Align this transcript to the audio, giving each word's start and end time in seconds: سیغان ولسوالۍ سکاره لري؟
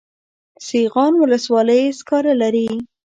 سیغان 0.67 1.13
ولسوالۍ 1.19 1.83
سکاره 1.99 2.33
لري؟ 2.41 2.67